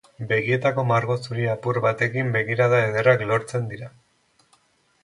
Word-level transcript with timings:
Begietako 0.29 0.85
margo 0.91 1.17
zuri 1.27 1.45
apur 1.51 1.79
batekin 1.85 2.33
begirada 2.39 2.81
ederrak 2.89 3.23
lortzen 3.35 3.71
dira. 3.77 3.93